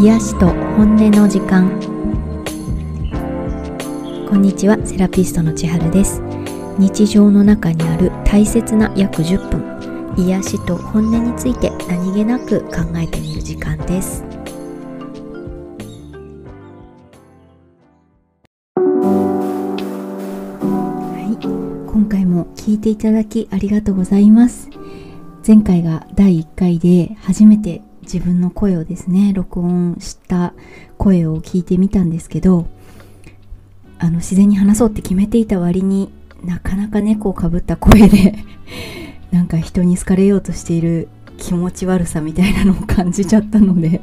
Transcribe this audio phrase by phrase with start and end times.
[0.00, 1.68] 癒しと本音の時間。
[4.28, 6.22] こんにちはセラピストの千春です。
[6.78, 14.22] 日常の中にある大切な約10分癒しと本音について何気なく考えてみる時間です。
[18.76, 18.86] は
[21.28, 21.44] い
[21.92, 24.70] 今回も聞いていただきありがとうございます。
[25.44, 30.54] 前回が第1回で初めて自分の声をですね録音した
[30.96, 32.66] 声を聞いてみたんですけど
[33.98, 36.10] あの自然に話そうって決めていた割に
[36.42, 38.34] なかなか猫をかぶった声で
[39.30, 44.00] なんか人に好かれようとしている気持ち悪さみたいなのを感じちゃったので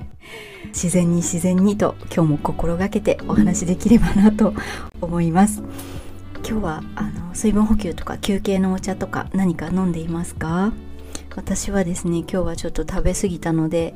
[0.68, 4.54] 自然に自然にと今日も心がけてお話できればなと
[5.02, 5.64] 思います。
[6.48, 10.74] 今日はあの水分補給とか休憩のお茶とか何か飲んでいますか？
[11.36, 13.94] 私はですね今日はちょっと食べ過ぎたので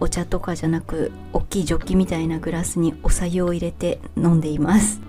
[0.00, 5.00] お茶とかじゃなく大きいジョッキみたいなグラスにお酒を入れて飲んでいます。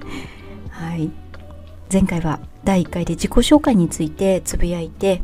[0.72, 1.11] はい。
[1.91, 5.22] 前回は第1回で自己紹介についてつぶやいて、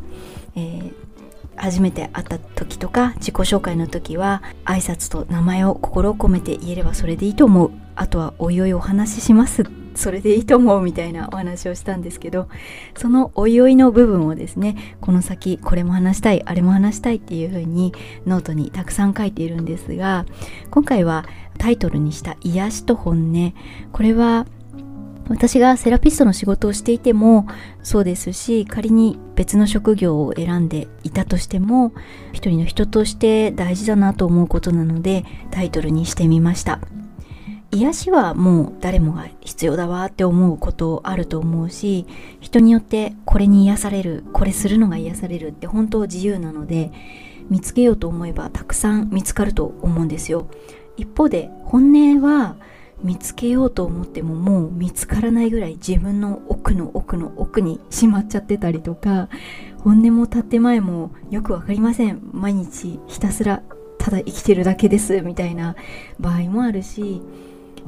[0.56, 0.92] えー、
[1.56, 7.70] 初めて会った時とか自己紹介の時は挨拶と名前を心を込めて言えればそれでいいと思う。
[7.94, 9.64] あとはおいおいお話しします。
[9.96, 12.48] それでいいと思うみたいなお話をしたんですけど
[12.96, 17.92] そのおいおいの部分をですねこの先これも話したいあれも話したいっていう風に
[18.26, 20.26] ノートにたくさん書いているんですが
[20.70, 21.24] 今回は
[21.58, 23.54] タイトルにした癒しと本音。
[23.92, 24.46] これは
[25.28, 27.48] 私がセラピストの仕事をしていても
[27.82, 31.92] そうですし仮に別の職業を選んでいたとしても
[32.32, 36.80] 一人の人として大事だなと思うことなのでタイトルにしてみました。
[37.76, 42.06] 癒しはもう誰もが必要だわって思うことあると思うし
[42.40, 46.90] 人によってこれに癒されるこれするのが癒されるって本当自由なので
[47.50, 50.48] 見つけようと思えばたくさん見つかると思うんですよ。
[50.96, 52.56] 一方で本音は
[53.02, 59.28] 見つけようと思ってももう見つからないぐらい自分の奥の奥の奥にしまっちゃってたりとか
[59.84, 62.20] 本音も建前もよく分かりません。
[62.32, 63.62] 毎日ひたすら
[63.98, 65.76] ただ生きてるだけですみたいな
[66.18, 67.20] 場合もあるし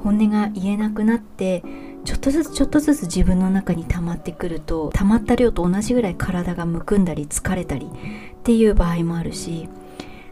[0.02, 1.62] 本音が言えなくなって
[2.04, 9.68] ちょっとずつちょっとずつ自分の中に溜まってくると溜まった量と同じぐらい体がむくんだり疲れたりっていう場合もあるし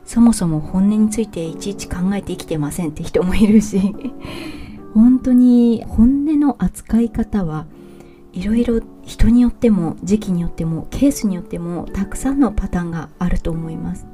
[0.04, 3.94] そもそも本音についていちいち考えて生きてませんって人もいるし
[4.94, 7.66] 本当に本音の扱い方は
[8.32, 14.06] いろいろ人によっても時期によってもケースによってもたくさんのパターンがあると思います。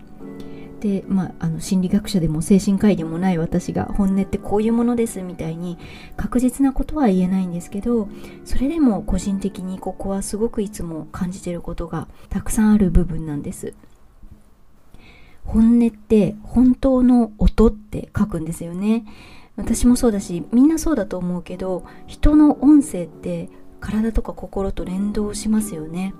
[0.82, 5.78] で、まあ、あの心理学者でも精神科医でもない私が本音ってこういうものですみたいに
[6.16, 8.08] 確実なことは言えないんですけど
[8.44, 13.74] それでも個人的にここはすごくいつも感じてることがたくさんある部分なんです。
[15.44, 19.04] 本音って本当の音って書くんですよね。
[19.56, 23.50] 私もそうだしみんなそうだと思うけど人の音声って
[23.80, 26.14] 体とか心と連動しますよね。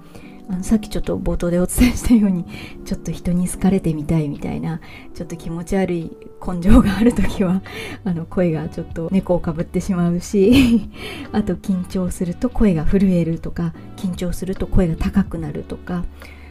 [0.48, 2.44] あのさっきちょっと冒頭でお伝えしたように
[2.84, 4.80] ちょっと人に好かれてみたいみたいな
[5.14, 6.10] ちょっと気持ち悪い
[6.44, 7.62] 根性がある時は
[8.04, 10.88] あの声がちょっと猫をかぶってしまうし
[11.32, 16.04] あと緊張すると声が震えるとか緊張すると声が高くなるとか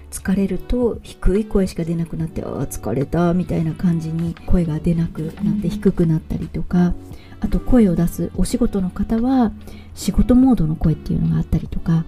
[0.09, 6.93] 疲れると低い声しか出なくなってああ疲れたみたいな感じに声が出なくなって低くなったりとか
[7.39, 9.51] あと声を出すお仕事の方は
[9.95, 12.05] 仕事モードの声っていうのがあったりとか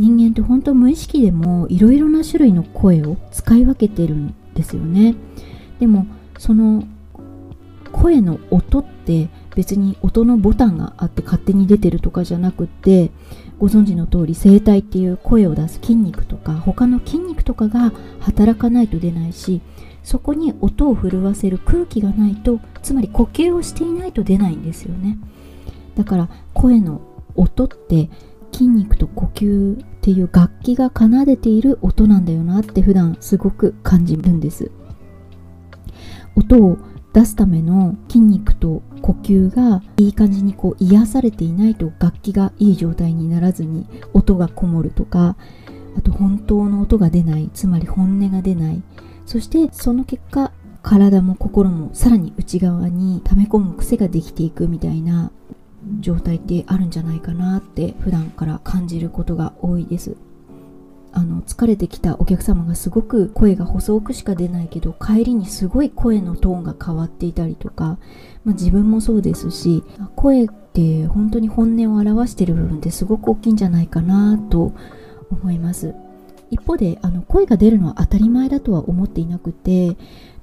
[0.00, 5.14] 人間って本当無意識でもいろいろな種類の声を使い分けてるんですよね。
[5.78, 6.06] でも
[6.38, 6.84] その
[7.92, 13.10] 声の音って別に音のボタンがあって勝手に出てるとかじゃなくって
[13.58, 19.60] ご存知の通り声帯っていう声を出す筋肉とか他の筋肉とかが働かないと出ないし
[20.02, 25.18] そこに音を震わせる空気がないとつまり呼吸をしていないと出ないんですよね。
[25.94, 27.02] だから声の
[27.34, 28.08] 音って
[28.52, 34.70] 筋肉と呼吸っていう楽器が奏でている音なんだよなって普段すごく感じるんです。
[36.36, 36.78] 音を
[37.12, 45.36] 出すための筋肉と呼吸がいい感じにこう癒されていないと楽器がいい状態にならずに音がこもるとか
[45.98, 48.82] あと本当の音が出ないつまり本音が出ない。
[49.26, 55.30] そしてその結果体も心もさらに内側に溜め込む癖ができていくみたいな
[56.00, 60.16] 状態ってあるんじゃないかなって普段から感じることが多いです。
[61.12, 67.98] あの疲れてきたお客様がすごく声が細くしか出ないけど帰りにすごい声のトーンが変わっていたりとか、
[68.44, 69.82] まあ、自分もそうですし
[70.14, 74.72] 声って本当に本音を表してる部分ってすごく大きいんじゃないかなと
[75.30, 75.94] 思います。
[76.50, 79.96] 一方であの声が出るのは当たり前だとは思っていなくて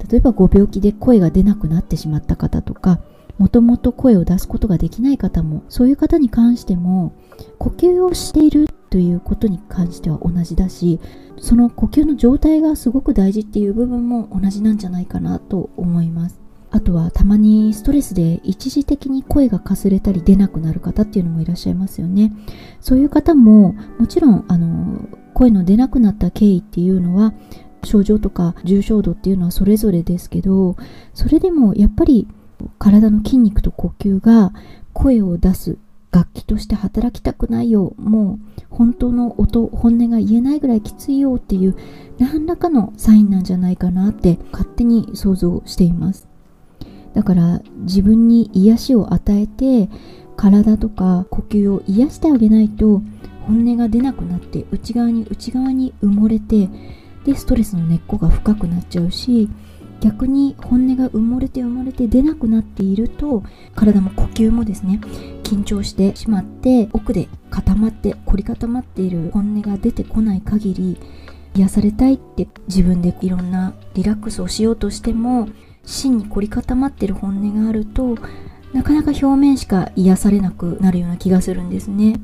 [0.09, 3.01] 例えばご病気で声が出なくなってしまった方とか
[3.37, 7.13] もともと声を出すことができない方もそういう方に関しても
[7.59, 10.99] 呼吸をしているということに関しては同じだし
[11.39, 16.39] その呼吸の状態がすごく大事っていう部分も同じなんじゃないかなと思います。
[16.69, 22.33] あとはたまにストレスで一時的に声がかすれたり出なくなる方っていうのもいらっしゃいますよね。
[22.81, 27.33] そういう方ももちろんあの声の出なくなった経緯っていうのは
[27.83, 30.75] 症状とか重症度っていうのはそれぞれですけど
[31.13, 32.27] それでもやっぱり
[32.79, 34.53] 体の筋肉と呼吸が
[34.93, 35.77] 声を出す
[36.11, 37.93] 楽器として働きたくないよ。
[37.97, 41.75] もう本当の音本音が言えないぐらいきついよっていう
[42.17, 46.27] 何らかのサインなんじゃないかなって勝手に想像しています。
[47.13, 49.89] だから自分に癒しを与えて
[50.35, 53.01] 体とか呼吸を癒してあげないと
[53.47, 56.69] 本音が出なくなって内側に内側に埋もれて
[57.25, 59.49] でストレスの根っこが深くなっちゃうし
[60.01, 63.43] 逆に本音が埋もれて埋もれて出なくなっていると
[63.75, 64.99] 体も呼吸もですね
[65.43, 70.99] 緊張してしまって奥で固まって凝り固まっている本音が出てこない限り
[71.55, 75.49] 癒されたいって自分でいろんなリラックスをしようとしても
[75.85, 78.17] 芯に凝り固まっている本音があると
[78.73, 82.19] なかなか表面しか癒されなくなるような気がするんですね。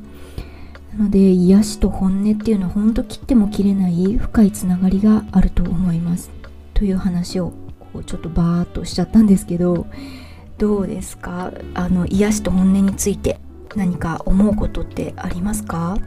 [0.96, 6.30] なので癒しと本音っていうのはほんと切っても切れない深いつながりがあると思います。
[6.74, 7.54] という話を
[8.02, 9.86] ちょっとバーっとしちゃったんですけど
[10.58, 11.52] どうですか？
[11.74, 13.40] あの癒しと本音について
[13.76, 15.98] 何か思うことってありますか？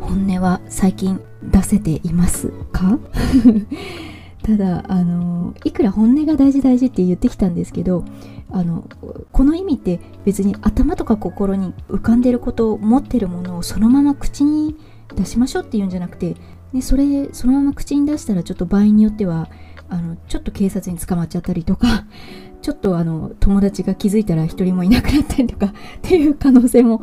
[0.00, 2.98] 本音は最近出せていますか？
[4.42, 8.04] ただあのいくら本音が大事大事って言ってきたんですけど
[8.50, 8.88] あの
[9.32, 14.76] この意味って別に頭とか心に浮かんでることを持ってるものをそのまま口に
[15.14, 16.36] 出しましょうっていうんじゃなくて
[16.72, 19.48] でそれそのまま口に出したらちょっと場合によっては
[19.88, 22.04] あのちょっと警察に捕まっちゃったりとか
[22.62, 27.02] ちょっとあの友達が気づいたら一人もいなくなったりとか っていう可能性も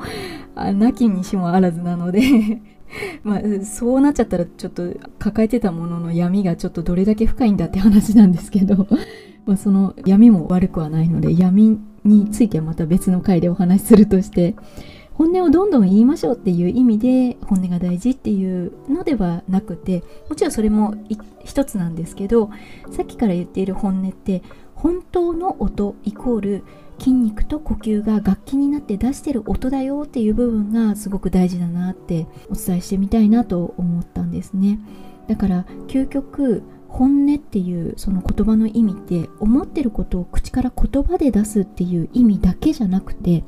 [0.56, 2.22] なきにしもあらずなので
[3.24, 8.88] まあそうなっちゃったらちょっと抱えてたものの闇がちょっとどれだけ深いんだって話なんですけど
[9.46, 14.56] まあその闇も悪くはないので闇についてはまた別の回でお話しするとして
[15.18, 20.96] 本音をどんどん言いましょうっていう意味で本音が大事っていうのではなくてもちろんそれも
[21.44, 22.50] 一つなんですけど
[22.92, 24.44] さっきから言っている本音って
[24.76, 26.64] 本当の音イコール
[27.00, 34.80] 筋肉と呼吸が楽器になって出してる音だよっていう部分がすごく大事だなってお伝えしてみたいなと思ったんですね。
[35.28, 43.44] だから究極本音っていうその言葉の意味って思ってることを口から言葉で出すっていう意味だけじゃなくて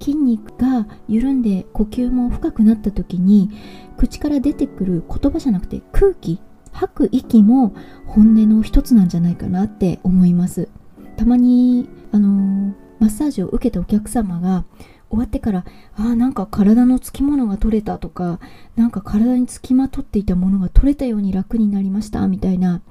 [0.00, 3.50] 筋肉が緩んで呼吸も深くなった時に
[3.96, 6.40] 口から出てくる言葉じゃなくて空気
[6.72, 7.74] 吐く息も
[8.06, 10.68] 本音の一つなんじゃないかなって思います。
[11.16, 14.64] たまにあのマッサージを受けたお客様が
[15.10, 15.64] 終わってから
[15.96, 18.40] ああなんか体のつきものが取れたとか
[18.76, 22.82] なんか体につきまとっていたものが取れたように楽になりましたみたいな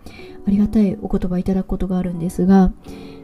[0.47, 2.71] ありがたいお言葉いただくことがあるんですが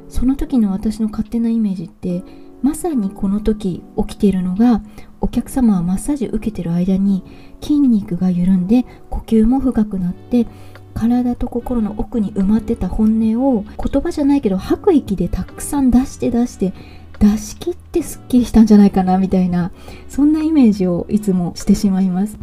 [0.10, 2.24] その時の私の勝手なイメージって
[2.64, 4.82] まさにこの時起きているのが
[5.22, 7.24] お客様はマッサージ受けてる間に
[7.62, 10.48] 筋肉が緩んで呼吸も深くなって
[10.94, 16.74] 体と心の奥に埋まってた本音を言葉じゃないけど吐く息でたくさん出して出して
[17.20, 19.72] 出し切ってすっきりしたんじゃないかなみたいな
[20.08, 22.38] そんなイメージをいつもしてしまいます。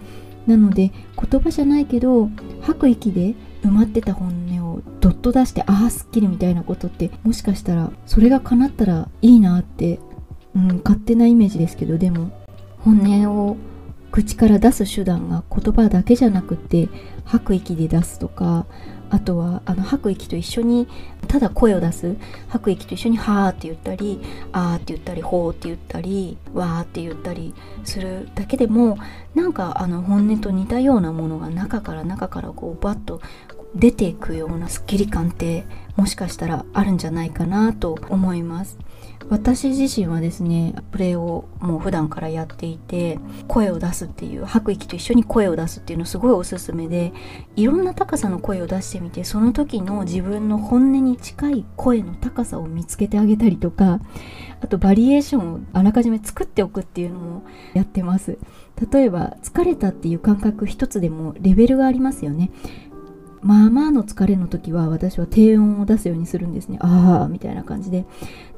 [0.47, 0.91] なので
[1.31, 2.29] 言葉じゃないけど
[2.63, 10.01] 吐く息で埋まってた本音をどっと出してああすっきりみたいなことってもしかしたらそれが叶ったらいいなって
[10.55, 12.31] うん、勝手なイメージですけどでも
[12.79, 13.57] 本音を
[14.11, 16.89] 口から出す手段が言葉だけじゃなくて
[17.25, 18.67] 吐く息で出すとか
[19.09, 20.89] あとはあの吐く息と一緒に
[21.27, 22.17] ただ声を出す
[22.49, 24.21] 吐く息と一緒に「はー」って言ったり
[24.53, 27.55] 「あー」って言ったり「ほー」って言ったり「わー」って言ったり
[27.85, 28.99] するだけでも
[29.35, 33.21] なんかあの本音と似たようなものが中から中からこうバッと
[33.75, 35.65] 出ていくようなスッキリ感って
[35.97, 38.79] もしかしたらあるんじゃないかなと思います。
[39.29, 47.13] 私自身はですねプレイをもう普段からやっていて声を出すっていう吐く息と一緒に声を出すっていうのすごいおすすめで
[47.55, 54.01] いろんな高さの声を出してみてその時の自分の本音に近い声の高さを見つけてあげたりとか
[54.63, 57.43] あとバリエーションをあらかじめ作っておくっていうのも
[57.75, 58.39] やってます。
[58.93, 62.51] 例えば疲れたっていう感覚一つでもレベルがありますよね。
[63.43, 66.79] まあまあの疲れの時は私は低音を出すようにするんですね。
[66.81, 68.05] ああみたいな感じで。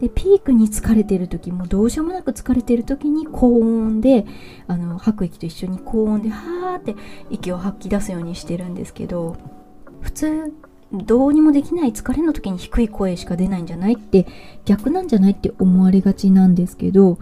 [0.01, 4.27] でピークに疲れてる時もどうしようもなく疲れてる時に高音で
[4.67, 6.97] あの吐く息と一緒に高音ではーって
[7.31, 9.37] 息を吐き出すようにしてるんですけど
[10.01, 10.53] 普通
[10.93, 14.27] どうにもできない疲れの時に低い声しか出ないんじゃないって
[14.65, 17.19] 逆なんじゃないって思われがちなんですけど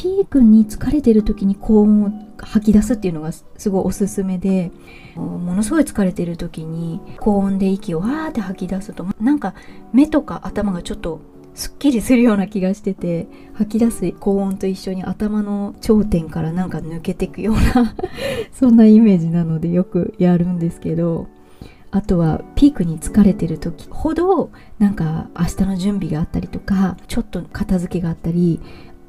[0.00, 4.70] ピークに疲れてる時に高音を吐き出すっていうのがすごいおすすめで
[5.14, 9.52] ものすごい疲れてる時に高音で息をわーって吐き出すとなんか
[9.92, 11.20] 目とか頭がちょっと
[11.54, 17.94] すっきりするような気がしてて吐き出す高音と一緒に頭の頂点からなんか抜けていくような
[18.54, 21.26] そんなイメージなのでよくやるんですけど
[21.90, 28.60] あとはピークに疲れてる時ほどなんか明日の準備があったりとかちょっと片付けがあったり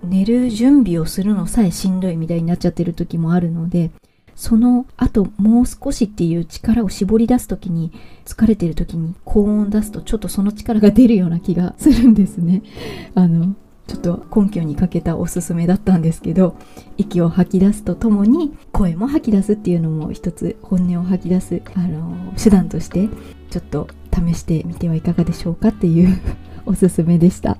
[0.04, 3.92] 寝る準備をするのさえしんどいみたいになっちゃってる時もあるので
[4.36, 7.92] そのあともう少しっていう力を絞り出す時に
[8.26, 12.64] 疲れてる時に高音を出すとちょっとその力が出るような気がするんですね。
[13.14, 13.56] あの
[13.88, 16.56] ちょっと根拠に欠けたおすすめだったんですけど
[16.98, 23.10] 息を吐き出すとともに声も吐き出すっていうのも一つ本音を吐き出すあの手段として
[23.50, 26.20] ちょっと試してみてはいかがでしょうかっていう
[26.66, 27.58] おすすめでした。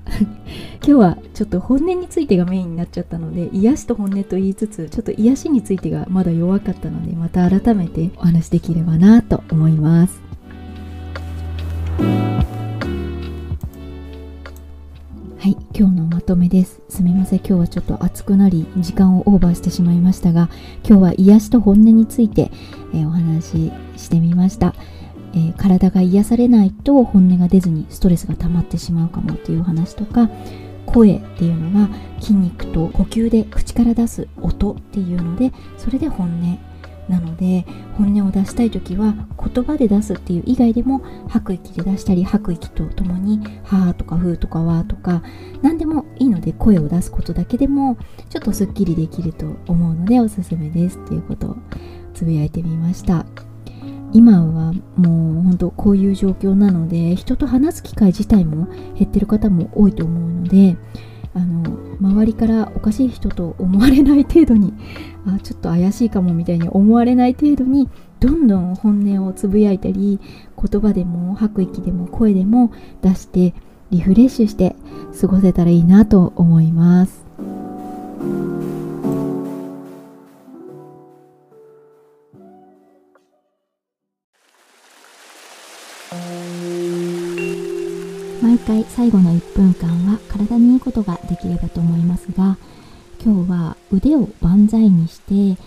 [0.84, 10.22] 今日はちょっと本音についてがメインになっちゃったので癒しと本音と言いつつちょっと癒しについてがまだ弱かったのでまた改めてお話できればなと思います。
[15.42, 16.80] はい今日のまとめです。
[16.88, 17.38] すみません。
[17.40, 20.48] 今日はちょっと暑くなり時間をオーバーしてしまいましたが
[20.86, 22.52] 今日は癒しと本音について、
[22.94, 24.72] えー、お話ししてみました。
[25.34, 30.28] えー、体が癒されないと本音が出ずにストレスが溜まってしまうかもっていう話とか
[30.86, 31.88] 声っていうのは
[32.20, 36.58] 筋肉と呼吸で口から出す音っていうのでそれで本音
[37.08, 37.64] なので
[37.96, 45.22] 本音を出したい時は言葉で出すっていう以外でも吐く息で出したり吐く息とともに「はー」とか「ふー」とか「わ」とか
[45.62, 47.96] 何でもいいので声を出すことだけでも
[48.30, 51.56] ちょっとすっきりできると思うのでおすすめですっていうことを
[52.14, 53.51] つぶやいてみました。
[54.12, 60.76] 今はもう本当こういう状況なので人と話す機会自体も減ってる方も多いと思うので
[61.34, 61.62] あの
[61.98, 64.74] 周りからおかしい人と思われない程度に
[65.26, 67.88] あちょっと怪しいかもみたいに思われない程度に
[68.20, 70.20] どんどん本音をつぶやいたり
[70.70, 73.54] 言葉でも吐く息でも声でも出して
[73.90, 74.76] リフレッシュして
[75.20, 77.21] 過ごせたらいいなと思います。
[88.66, 92.56] 回最後の1分間は体にいいことができればと思いますが
[93.24, 95.60] 今日は腕を万歳にして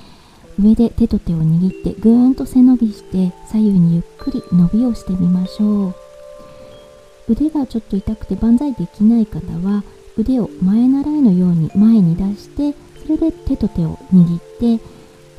[0.59, 5.95] 上で手と手を握ってぐーんと背伸びして左右にゆっくり伸びをしてみましょう。
[7.27, 9.83] 腕がちょっと痛くて万歳できない方は
[10.17, 14.83] 腕を前習いのように前に出してそれで手と手を握って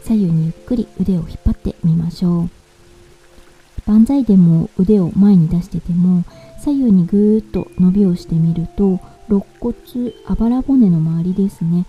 [0.02, 2.55] 左右にゆっくり腕を引っ張ってみましょう。
[3.87, 6.25] 万歳でも腕を前に出してても
[6.61, 9.75] 左右にぐーっと伸びをしてみると肋骨
[10.26, 11.87] あばら骨の周りですね。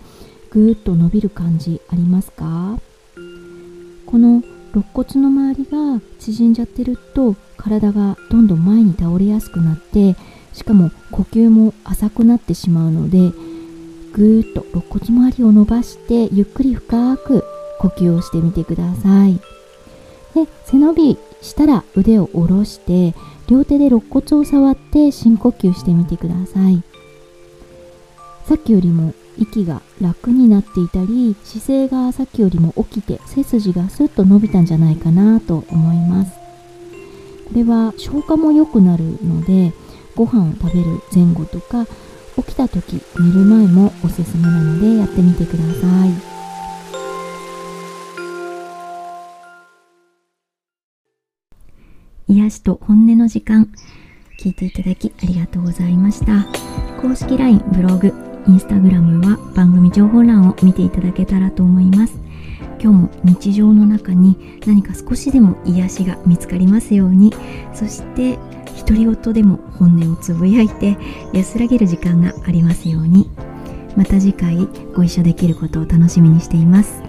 [0.50, 2.78] ぐーっと伸びる感じありますか？
[4.06, 10.16] この肋骨の周りが縮んじゃってると体がどんどん前に倒れやすくなって
[10.52, 13.32] しかも呼吸も浅くなってしまうので
[14.12, 17.44] ぐーっと肋骨周りを伸ばしてゆっくり深く
[17.80, 19.34] 呼吸をしてみてください。
[20.34, 23.14] で背伸びしたら腕を下ろして
[23.48, 26.82] 両手で肋骨を触って深呼吸してみてください
[28.46, 36.32] さっきよりも息が楽になっていたり姿勢がさっきよりも起きて背筋がスッと伸びたんじゃないかなと思います
[37.48, 39.72] これは消化も良くなるので
[40.16, 41.86] ご飯を食べる前後とか
[42.36, 46.37] 起きた時寝る前もおすすめなのでやってみてください。
[52.48, 53.68] 癒しと本音の時間。
[54.40, 56.46] 聞いていただきありがとうございました。
[57.00, 58.12] 公式 LINE ブログ
[58.46, 62.14] インスタグラムは番組情報欄を見ていただけたらと思います。
[62.80, 67.34] 今日も日常の中に何か少しでも癒しが見つかりますように。
[67.74, 68.38] そして
[68.86, 70.96] 独り言でも本音をつぶやいて
[71.34, 73.28] 安らげる時間がありますように。
[73.96, 74.56] また次回
[74.94, 77.07] ご一緒できることを楽しみにしています。